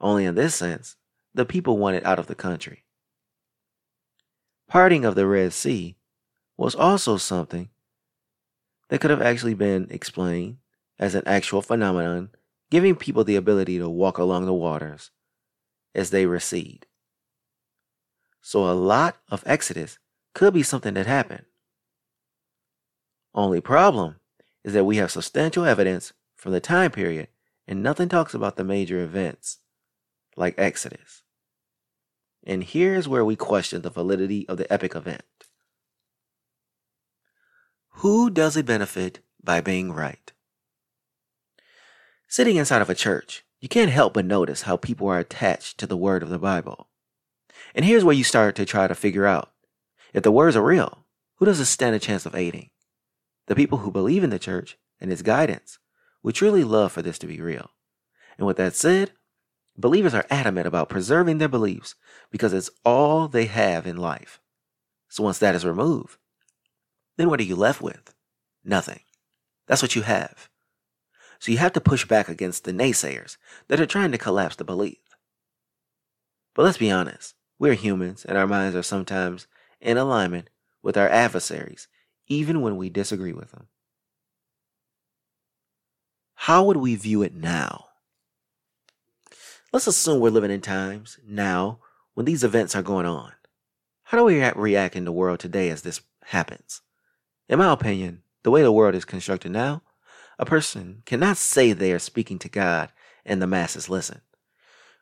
Only 0.00 0.24
in 0.24 0.34
this 0.34 0.56
sense, 0.56 0.96
the 1.32 1.44
people 1.44 1.78
wanted 1.78 2.02
out 2.04 2.18
of 2.18 2.26
the 2.26 2.34
country. 2.34 2.84
Parting 4.68 5.06
of 5.06 5.14
the 5.14 5.26
Red 5.26 5.54
Sea 5.54 5.96
was 6.58 6.74
also 6.74 7.16
something 7.16 7.70
that 8.90 9.00
could 9.00 9.10
have 9.10 9.22
actually 9.22 9.54
been 9.54 9.86
explained 9.90 10.58
as 10.98 11.14
an 11.14 11.22
actual 11.26 11.62
phenomenon, 11.62 12.30
giving 12.70 12.94
people 12.94 13.24
the 13.24 13.36
ability 13.36 13.78
to 13.78 13.88
walk 13.88 14.18
along 14.18 14.44
the 14.44 14.52
waters 14.52 15.10
as 15.94 16.10
they 16.10 16.26
recede. 16.26 16.86
So 18.42 18.70
a 18.70 18.72
lot 18.72 19.16
of 19.30 19.42
Exodus 19.46 19.98
could 20.34 20.52
be 20.52 20.62
something 20.62 20.94
that 20.94 21.06
happened. 21.06 21.44
Only 23.34 23.60
problem 23.60 24.16
is 24.64 24.74
that 24.74 24.84
we 24.84 24.96
have 24.96 25.10
substantial 25.10 25.64
evidence 25.64 26.12
from 26.36 26.52
the 26.52 26.60
time 26.60 26.90
period 26.90 27.28
and 27.66 27.82
nothing 27.82 28.08
talks 28.08 28.34
about 28.34 28.56
the 28.56 28.64
major 28.64 29.02
events 29.02 29.58
like 30.36 30.54
Exodus. 30.58 31.22
And 32.48 32.64
here's 32.64 33.06
where 33.06 33.26
we 33.26 33.36
question 33.36 33.82
the 33.82 33.90
validity 33.90 34.48
of 34.48 34.56
the 34.56 34.72
epic 34.72 34.96
event. 34.96 35.22
Who 37.96 38.30
does 38.30 38.56
it 38.56 38.64
benefit 38.64 39.20
by 39.44 39.60
being 39.60 39.92
right? 39.92 40.32
Sitting 42.26 42.56
inside 42.56 42.80
of 42.80 42.88
a 42.88 42.94
church, 42.94 43.44
you 43.60 43.68
can't 43.68 43.90
help 43.90 44.14
but 44.14 44.24
notice 44.24 44.62
how 44.62 44.78
people 44.78 45.08
are 45.08 45.18
attached 45.18 45.76
to 45.78 45.86
the 45.86 45.96
word 45.96 46.22
of 46.22 46.30
the 46.30 46.38
Bible. 46.38 46.88
And 47.74 47.84
here's 47.84 48.04
where 48.04 48.14
you 48.14 48.24
start 48.24 48.56
to 48.56 48.64
try 48.64 48.86
to 48.88 48.94
figure 48.94 49.26
out 49.26 49.52
if 50.14 50.22
the 50.22 50.32
words 50.32 50.56
are 50.56 50.62
real, 50.62 51.04
who 51.36 51.44
does 51.44 51.60
it 51.60 51.66
stand 51.66 51.94
a 51.94 51.98
chance 51.98 52.24
of 52.24 52.34
aiding? 52.34 52.70
The 53.46 53.56
people 53.56 53.78
who 53.78 53.90
believe 53.90 54.24
in 54.24 54.30
the 54.30 54.38
church 54.38 54.78
and 55.00 55.12
its 55.12 55.20
guidance 55.20 55.78
would 56.22 56.34
truly 56.34 56.64
love 56.64 56.92
for 56.92 57.02
this 57.02 57.18
to 57.18 57.26
be 57.26 57.42
real. 57.42 57.72
And 58.38 58.46
with 58.46 58.56
that 58.56 58.74
said, 58.74 59.12
believers 59.78 60.12
are 60.12 60.26
adamant 60.28 60.66
about 60.66 60.88
preserving 60.88 61.38
their 61.38 61.48
beliefs 61.48 61.94
because 62.30 62.52
it's 62.52 62.70
all 62.84 63.28
they 63.28 63.46
have 63.46 63.86
in 63.86 63.96
life. 63.96 64.40
So 65.08 65.22
once 65.22 65.38
that 65.38 65.54
is 65.54 65.64
removed, 65.64 66.18
then 67.16 67.30
what 67.30 67.40
are 67.40 67.44
you 67.44 67.56
left 67.56 67.80
with? 67.80 68.14
Nothing. 68.64 69.00
That's 69.66 69.82
what 69.82 69.96
you 69.96 70.02
have. 70.02 70.48
So 71.38 71.52
you 71.52 71.58
have 71.58 71.72
to 71.74 71.80
push 71.80 72.04
back 72.04 72.28
against 72.28 72.64
the 72.64 72.72
naysayers 72.72 73.36
that 73.68 73.80
are 73.80 73.86
trying 73.86 74.12
to 74.12 74.18
collapse 74.18 74.56
the 74.56 74.64
belief. 74.64 74.98
But 76.54 76.64
let's 76.64 76.78
be 76.78 76.90
honest, 76.90 77.34
we're 77.58 77.74
humans 77.74 78.24
and 78.24 78.36
our 78.36 78.46
minds 78.46 78.74
are 78.74 78.82
sometimes 78.82 79.46
in 79.80 79.96
alignment 79.96 80.50
with 80.82 80.96
our 80.96 81.08
adversaries, 81.08 81.86
even 82.26 82.60
when 82.60 82.76
we 82.76 82.90
disagree 82.90 83.32
with 83.32 83.52
them. 83.52 83.68
How 86.34 86.64
would 86.64 86.76
we 86.76 86.96
view 86.96 87.22
it 87.22 87.34
now? 87.34 87.87
Let's 89.70 89.86
assume 89.86 90.20
we're 90.20 90.30
living 90.30 90.50
in 90.50 90.62
times 90.62 91.18
now 91.26 91.80
when 92.14 92.24
these 92.24 92.42
events 92.42 92.74
are 92.74 92.82
going 92.82 93.04
on. 93.04 93.32
How 94.04 94.16
do 94.16 94.24
we 94.24 94.42
react 94.42 94.96
in 94.96 95.04
the 95.04 95.12
world 95.12 95.40
today 95.40 95.68
as 95.68 95.82
this 95.82 96.00
happens? 96.24 96.80
In 97.50 97.58
my 97.58 97.70
opinion, 97.70 98.22
the 98.44 98.50
way 98.50 98.62
the 98.62 98.72
world 98.72 98.94
is 98.94 99.04
constructed 99.04 99.52
now, 99.52 99.82
a 100.38 100.46
person 100.46 101.02
cannot 101.04 101.36
say 101.36 101.74
they 101.74 101.92
are 101.92 101.98
speaking 101.98 102.38
to 102.38 102.48
God 102.48 102.90
and 103.26 103.42
the 103.42 103.46
masses 103.46 103.90
listen. 103.90 104.22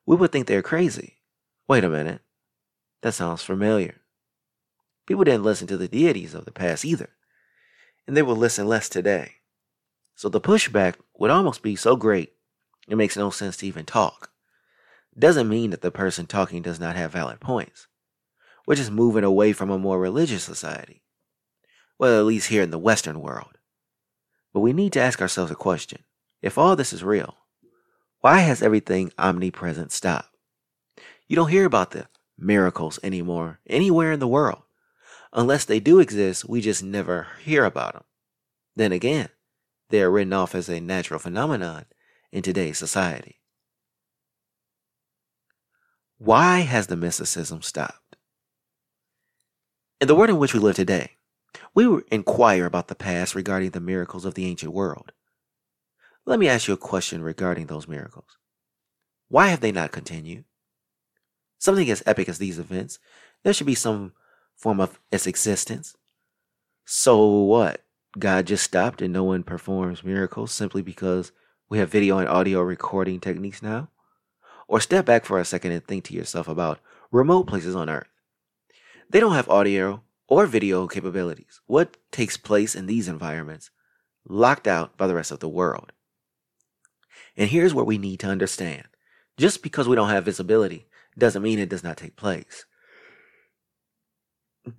We 0.04 0.16
would 0.16 0.32
think 0.32 0.48
they're 0.48 0.62
crazy. 0.62 1.18
Wait 1.68 1.84
a 1.84 1.88
minute. 1.88 2.22
That 3.02 3.12
sounds 3.12 3.44
familiar. 3.44 4.00
People 5.06 5.22
didn't 5.22 5.44
listen 5.44 5.68
to 5.68 5.76
the 5.76 5.86
deities 5.86 6.34
of 6.34 6.44
the 6.44 6.50
past 6.50 6.84
either, 6.84 7.10
and 8.08 8.16
they 8.16 8.22
will 8.22 8.34
listen 8.34 8.66
less 8.66 8.88
today. 8.88 9.34
So 10.16 10.28
the 10.28 10.40
pushback 10.40 10.96
would 11.16 11.30
almost 11.30 11.62
be 11.62 11.76
so 11.76 11.94
great, 11.94 12.32
it 12.88 12.96
makes 12.96 13.16
no 13.16 13.30
sense 13.30 13.56
to 13.58 13.66
even 13.68 13.84
talk. 13.84 14.32
Doesn't 15.18 15.48
mean 15.48 15.70
that 15.70 15.80
the 15.80 15.90
person 15.90 16.26
talking 16.26 16.62
does 16.62 16.78
not 16.78 16.96
have 16.96 17.12
valid 17.12 17.40
points. 17.40 17.86
We're 18.66 18.74
just 18.74 18.90
moving 18.90 19.24
away 19.24 19.52
from 19.52 19.70
a 19.70 19.78
more 19.78 19.98
religious 19.98 20.44
society 20.44 21.02
well, 21.98 22.18
at 22.20 22.26
least 22.26 22.48
here 22.48 22.62
in 22.62 22.70
the 22.70 22.78
Western 22.78 23.20
world. 23.20 23.58
But 24.52 24.60
we 24.60 24.72
need 24.72 24.92
to 24.94 25.00
ask 25.00 25.20
ourselves 25.20 25.50
a 25.50 25.56
question. 25.56 26.04
If 26.42 26.58
all 26.58 26.76
this 26.76 26.92
is 26.92 27.02
real, 27.02 27.36
why 28.20 28.40
has 28.40 28.62
everything 28.62 29.12
omnipresent 29.18 29.92
stopped? 29.92 30.34
You 31.26 31.36
don't 31.36 31.50
hear 31.50 31.64
about 31.64 31.90
the 31.90 32.08
miracles 32.38 32.98
anymore 33.02 33.60
anywhere 33.66 34.12
in 34.12 34.20
the 34.20 34.28
world. 34.28 34.62
Unless 35.32 35.64
they 35.64 35.80
do 35.80 35.98
exist, 35.98 36.48
we 36.48 36.60
just 36.60 36.82
never 36.82 37.28
hear 37.42 37.64
about 37.64 37.94
them. 37.94 38.04
Then 38.74 38.92
again, 38.92 39.28
they 39.90 40.02
are 40.02 40.10
written 40.10 40.32
off 40.32 40.54
as 40.54 40.68
a 40.68 40.80
natural 40.80 41.18
phenomenon 41.18 41.86
in 42.32 42.42
today's 42.42 42.78
society. 42.78 43.40
Why 46.18 46.60
has 46.60 46.86
the 46.86 46.96
mysticism 46.96 47.60
stopped? 47.60 48.16
In 50.00 50.08
the 50.08 50.14
world 50.14 50.30
in 50.30 50.38
which 50.38 50.54
we 50.54 50.60
live 50.60 50.76
today, 50.76 51.12
we 51.74 52.00
inquire 52.10 52.64
about 52.64 52.88
the 52.88 52.94
past 52.94 53.34
regarding 53.34 53.70
the 53.70 53.80
miracles 53.80 54.24
of 54.24 54.34
the 54.34 54.46
ancient 54.46 54.72
world. 54.72 55.12
Let 56.24 56.38
me 56.38 56.48
ask 56.48 56.68
you 56.68 56.74
a 56.74 56.78
question 56.78 57.22
regarding 57.22 57.66
those 57.66 57.86
miracles. 57.86 58.38
Why 59.28 59.48
have 59.48 59.60
they 59.60 59.72
not 59.72 59.92
continued? 59.92 60.44
Something 61.58 61.90
as 61.90 62.02
epic 62.06 62.28
as 62.28 62.38
these 62.38 62.58
events, 62.58 62.98
there 63.42 63.52
should 63.52 63.66
be 63.66 63.74
some 63.74 64.12
form 64.56 64.80
of 64.80 64.98
its 65.12 65.26
existence. 65.26 65.96
So 66.86 67.26
what? 67.26 67.82
God 68.18 68.46
just 68.46 68.64
stopped 68.64 69.02
and 69.02 69.12
no 69.12 69.24
one 69.24 69.42
performs 69.42 70.02
miracles 70.02 70.50
simply 70.50 70.80
because 70.80 71.32
we 71.68 71.78
have 71.78 71.90
video 71.90 72.16
and 72.18 72.28
audio 72.28 72.62
recording 72.62 73.20
techniques 73.20 73.62
now? 73.62 73.90
Or 74.68 74.80
step 74.80 75.04
back 75.04 75.24
for 75.24 75.38
a 75.38 75.44
second 75.44 75.72
and 75.72 75.84
think 75.84 76.04
to 76.04 76.14
yourself 76.14 76.48
about 76.48 76.80
remote 77.12 77.44
places 77.44 77.76
on 77.76 77.88
Earth. 77.88 78.08
They 79.08 79.20
don't 79.20 79.34
have 79.34 79.48
audio 79.48 80.02
or 80.28 80.46
video 80.46 80.88
capabilities. 80.88 81.60
What 81.66 81.96
takes 82.10 82.36
place 82.36 82.74
in 82.74 82.86
these 82.86 83.08
environments, 83.08 83.70
locked 84.28 84.66
out 84.66 84.96
by 84.96 85.06
the 85.06 85.14
rest 85.14 85.30
of 85.30 85.38
the 85.38 85.48
world? 85.48 85.92
And 87.36 87.48
here's 87.48 87.74
where 87.74 87.84
we 87.84 87.98
need 87.98 88.20
to 88.20 88.28
understand 88.28 88.84
just 89.36 89.62
because 89.62 89.86
we 89.86 89.96
don't 89.96 90.08
have 90.08 90.24
visibility 90.24 90.86
doesn't 91.18 91.42
mean 91.42 91.58
it 91.58 91.68
does 91.68 91.84
not 91.84 91.96
take 91.96 92.16
place. 92.16 92.64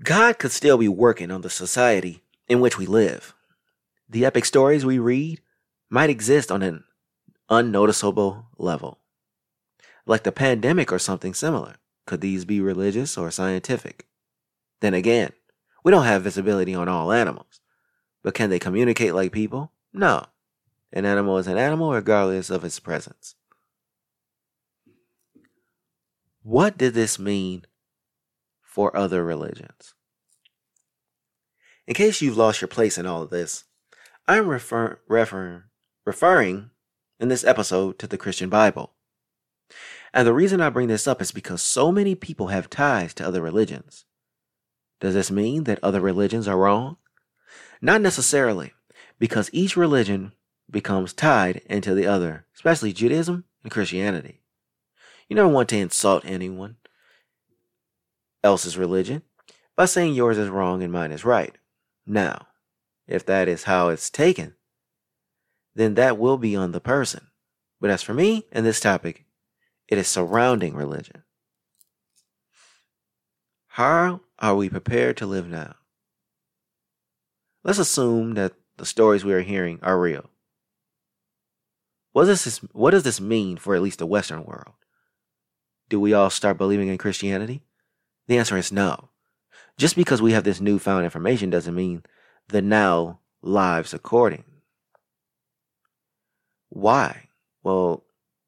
God 0.03 0.37
could 0.37 0.51
still 0.51 0.77
be 0.77 0.87
working 0.87 1.31
on 1.31 1.41
the 1.41 1.49
society 1.49 2.23
in 2.47 2.59
which 2.59 2.77
we 2.77 2.85
live. 2.85 3.33
The 4.09 4.25
epic 4.25 4.45
stories 4.45 4.85
we 4.85 4.99
read 4.99 5.41
might 5.89 6.09
exist 6.09 6.51
on 6.51 6.61
an 6.61 6.83
unnoticeable 7.49 8.47
level, 8.57 8.99
like 10.07 10.23
the 10.23 10.31
pandemic 10.31 10.91
or 10.91 10.99
something 10.99 11.33
similar. 11.33 11.75
Could 12.05 12.21
these 12.21 12.45
be 12.45 12.61
religious 12.61 13.17
or 13.17 13.29
scientific? 13.29 14.07
Then 14.79 14.93
again, 14.93 15.31
we 15.83 15.91
don't 15.91 16.05
have 16.05 16.23
visibility 16.23 16.73
on 16.73 16.87
all 16.87 17.11
animals. 17.11 17.59
But 18.23 18.33
can 18.33 18.49
they 18.49 18.59
communicate 18.59 19.13
like 19.13 19.31
people? 19.31 19.71
No. 19.93 20.25
An 20.91 21.05
animal 21.05 21.37
is 21.37 21.47
an 21.47 21.57
animal 21.57 21.91
regardless 21.91 22.49
of 22.49 22.63
its 22.63 22.79
presence. 22.79 23.35
What 26.43 26.77
did 26.77 26.93
this 26.93 27.19
mean 27.19 27.65
for 28.77 28.95
other 28.95 29.25
religions. 29.25 29.95
In 31.87 31.95
case 31.95 32.21
you've 32.21 32.37
lost 32.37 32.61
your 32.61 32.67
place 32.67 32.99
in 32.99 33.07
all 33.07 33.23
of 33.23 33.31
this, 33.31 33.63
I'm 34.27 34.47
refer- 34.47 34.99
refer- 35.07 35.63
referring 36.05 36.69
in 37.19 37.29
this 37.29 37.43
episode 37.43 37.97
to 37.97 38.05
the 38.05 38.19
Christian 38.19 38.49
Bible. 38.49 38.93
And 40.17 40.25
the 40.25 40.33
reason 40.33 40.61
I 40.61 40.71
bring 40.71 40.87
this 40.87 41.07
up 41.07 41.21
is 41.21 41.31
because 41.31 41.61
so 41.61 41.91
many 41.91 42.15
people 42.15 42.47
have 42.47 42.71
ties 42.71 43.13
to 43.13 43.27
other 43.27 43.39
religions. 43.39 44.05
Does 44.99 45.13
this 45.13 45.29
mean 45.29 45.65
that 45.65 45.77
other 45.83 46.01
religions 46.01 46.47
are 46.47 46.57
wrong? 46.57 46.97
Not 47.83 48.01
necessarily, 48.01 48.73
because 49.19 49.51
each 49.53 49.77
religion 49.77 50.31
becomes 50.71 51.13
tied 51.13 51.57
into 51.67 51.93
the 51.93 52.07
other, 52.07 52.47
especially 52.55 52.93
Judaism 52.93 53.43
and 53.61 53.71
Christianity. 53.71 54.41
You 55.29 55.35
never 55.35 55.49
want 55.49 55.69
to 55.69 55.77
insult 55.77 56.25
anyone 56.25 56.77
else's 58.43 58.75
religion 58.75 59.21
by 59.75 59.85
saying 59.85 60.15
yours 60.15 60.39
is 60.39 60.49
wrong 60.49 60.81
and 60.81 60.91
mine 60.91 61.11
is 61.11 61.25
right. 61.25 61.55
Now, 62.07 62.47
if 63.05 63.23
that 63.27 63.47
is 63.47 63.65
how 63.65 63.89
it's 63.89 64.09
taken, 64.09 64.55
then 65.75 65.93
that 65.93 66.17
will 66.17 66.39
be 66.39 66.55
on 66.55 66.71
the 66.71 66.81
person. 66.81 67.27
But 67.79 67.91
as 67.91 68.01
for 68.01 68.15
me 68.15 68.47
and 68.51 68.65
this 68.65 68.79
topic, 68.79 69.26
it 69.87 69.97
is 69.97 70.07
surrounding 70.07 70.75
religion. 70.75 71.23
How 73.67 74.21
are 74.39 74.55
we 74.55 74.69
prepared 74.69 75.17
to 75.17 75.25
live 75.25 75.47
now? 75.47 75.75
Let's 77.63 77.79
assume 77.79 78.33
that 78.33 78.53
the 78.77 78.85
stories 78.85 79.23
we 79.23 79.33
are 79.33 79.41
hearing 79.41 79.79
are 79.81 79.99
real. 79.99 80.29
What 82.11 82.25
does 82.25 82.43
this, 82.43 82.57
what 82.71 82.91
does 82.91 83.03
this 83.03 83.21
mean 83.21 83.57
for 83.57 83.75
at 83.75 83.81
least 83.81 83.99
the 83.99 84.05
Western 84.05 84.43
world? 84.43 84.73
Do 85.89 85.99
we 85.99 86.13
all 86.13 86.29
start 86.29 86.57
believing 86.57 86.87
in 86.87 86.97
Christianity? 86.97 87.61
The 88.27 88.37
answer 88.37 88.57
is 88.57 88.71
no. 88.71 89.09
Just 89.77 89.95
because 89.95 90.21
we 90.21 90.31
have 90.31 90.43
this 90.43 90.59
newfound 90.59 91.05
information 91.05 91.49
doesn't 91.49 91.75
mean 91.75 92.03
the 92.47 92.61
now 92.61 93.19
lives 93.41 93.93
according. 93.93 94.43
Why? 96.69 97.29
Well, 97.63 98.03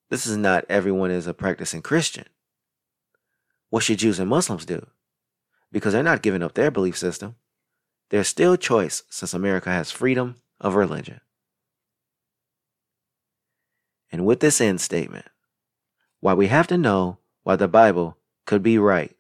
this 0.09 0.25
is 0.25 0.37
not 0.37 0.65
everyone 0.69 1.11
is 1.11 1.27
a 1.27 1.33
practicing 1.33 1.81
Christian. 1.81 2.25
What 3.69 3.83
should 3.83 3.99
Jews 3.99 4.19
and 4.19 4.29
Muslims 4.29 4.65
do? 4.65 4.87
Because 5.71 5.93
they're 5.93 6.03
not 6.03 6.23
giving 6.23 6.41
up 6.41 6.55
their 6.55 6.71
belief 6.71 6.97
system. 6.97 7.35
There's 8.09 8.27
still 8.27 8.57
choice 8.57 9.03
since 9.09 9.33
America 9.33 9.69
has 9.69 9.91
freedom 9.91 10.35
of 10.59 10.75
religion. 10.75 11.21
And 14.11 14.25
with 14.25 14.39
this 14.39 14.59
end 14.59 14.81
statement, 14.81 15.27
why 16.19 16.33
we 16.33 16.47
have 16.47 16.65
to 16.67 16.77
know 16.77 17.19
why 17.43 17.55
the 17.55 17.67
Bible 17.67 18.17
could 18.45 18.63
be 18.63 18.79
right. 18.79 19.15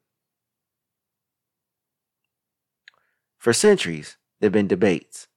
For 3.37 3.53
centuries, 3.53 4.17
there 4.39 4.47
have 4.47 4.53
been 4.53 4.67
debates 4.67 5.27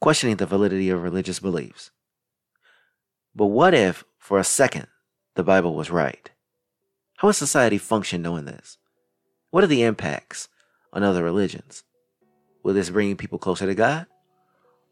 questioning 0.00 0.36
the 0.36 0.46
validity 0.46 0.90
of 0.90 1.02
religious 1.02 1.38
beliefs. 1.38 1.90
But 3.34 3.46
what 3.46 3.74
if, 3.74 4.04
for 4.18 4.38
a 4.38 4.44
second, 4.44 4.86
the 5.34 5.42
Bible 5.42 5.74
was 5.74 5.90
right? 5.90 6.30
How 7.16 7.28
would 7.28 7.34
society 7.34 7.78
function 7.78 8.20
knowing 8.20 8.44
this? 8.44 8.78
What 9.50 9.64
are 9.64 9.68
the 9.68 9.82
impacts 9.82 10.48
on 10.92 11.02
other 11.02 11.22
religions? 11.22 11.84
Will 12.62 12.74
this 12.74 12.90
bring 12.90 13.16
people 13.16 13.38
closer 13.38 13.66
to 13.66 13.74
God? 13.74 14.06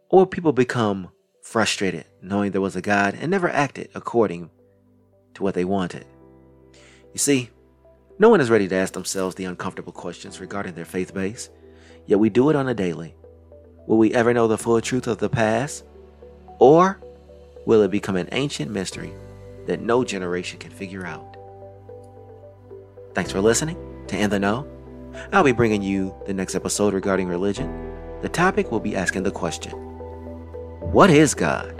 Or 0.08 0.20
will 0.20 0.26
people 0.26 0.52
become 0.52 1.10
frustrated 1.42 2.06
knowing 2.22 2.52
there 2.52 2.60
was 2.60 2.76
a 2.76 2.80
God 2.80 3.16
and 3.20 3.30
never 3.30 3.48
acted 3.48 3.90
according 3.94 4.50
to 5.34 5.42
what 5.42 5.54
they 5.54 5.64
wanted? 5.64 6.06
You 7.12 7.18
see, 7.18 7.50
no 8.18 8.28
one 8.28 8.40
is 8.40 8.50
ready 8.50 8.68
to 8.68 8.76
ask 8.76 8.92
themselves 8.92 9.34
the 9.34 9.44
uncomfortable 9.44 9.92
questions 9.92 10.40
regarding 10.40 10.74
their 10.74 10.84
faith 10.84 11.12
base, 11.12 11.50
yet 12.06 12.18
we 12.18 12.30
do 12.30 12.50
it 12.50 12.56
on 12.56 12.68
a 12.68 12.74
daily. 12.74 13.14
Will 13.86 13.98
we 13.98 14.14
ever 14.14 14.32
know 14.32 14.46
the 14.46 14.58
full 14.58 14.80
truth 14.80 15.06
of 15.06 15.18
the 15.18 15.28
past? 15.28 15.84
Or 16.58 17.00
will 17.66 17.82
it 17.82 17.90
become 17.90 18.16
an 18.16 18.28
ancient 18.32 18.70
mystery 18.70 19.12
that 19.70 19.80
no 19.80 20.02
generation 20.02 20.58
can 20.58 20.72
figure 20.72 21.06
out? 21.06 21.36
Thanks 23.14 23.30
for 23.30 23.40
listening 23.40 23.76
to 24.08 24.18
In 24.18 24.28
the 24.28 24.38
Know. 24.40 24.66
I'll 25.32 25.44
be 25.44 25.52
bringing 25.52 25.80
you 25.80 26.12
the 26.26 26.34
next 26.34 26.56
episode 26.56 26.92
regarding 26.92 27.28
religion. 27.28 27.94
The 28.22 28.28
topic 28.28 28.72
will 28.72 28.80
be 28.80 28.96
asking 28.96 29.22
the 29.22 29.30
question 29.30 29.70
What 30.90 31.08
is 31.08 31.34
God? 31.34 31.79